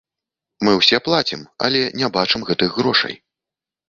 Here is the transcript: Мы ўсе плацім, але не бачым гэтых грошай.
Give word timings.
Мы 0.67 0.71
ўсе 0.77 0.97
плацім, 1.07 1.43
але 1.67 1.81
не 1.99 2.07
бачым 2.15 2.41
гэтых 2.49 2.69
грошай. 2.79 3.15